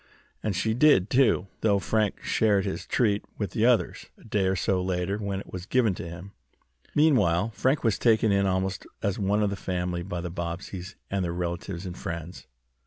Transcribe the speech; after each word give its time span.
And 0.41 0.55
she 0.55 0.73
did, 0.73 1.11
too, 1.11 1.45
though 1.59 1.77
Frank 1.77 2.23
shared 2.23 2.65
his 2.65 2.87
treat 2.87 3.23
with 3.37 3.51
the 3.51 3.67
others, 3.67 4.07
a 4.17 4.23
day 4.23 4.47
or 4.47 4.55
so 4.55 4.81
later, 4.81 5.19
when 5.19 5.39
it 5.39 5.53
was 5.53 5.67
given 5.67 5.93
to 5.93 6.09
him. 6.09 6.31
Meanwhile 6.95 7.51
Frank 7.53 7.83
was 7.83 7.99
taken 7.99 8.31
in 8.31 8.47
almost 8.47 8.87
as 9.03 9.19
one 9.19 9.43
of 9.43 9.51
the 9.51 9.55
family 9.55 10.01
by 10.01 10.21
the 10.21 10.31
Bobbseys 10.31 10.95
and 11.11 11.23
their 11.23 11.31
relatives 11.33 11.85
and 11.85 11.95
friends. 11.95 12.47